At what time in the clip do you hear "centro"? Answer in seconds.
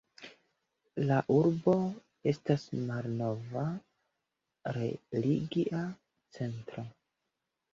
6.39-6.89